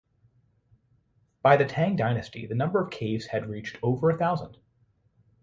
By 1.43 1.57
the 1.57 1.65
Tang 1.65 1.95
Dynasty, 1.95 2.47
the 2.47 2.55
number 2.55 2.81
of 2.83 2.89
caves 2.89 3.27
had 3.27 3.47
reached 3.51 3.77
over 3.83 4.09
a 4.09 4.17
thousand. 4.17 4.57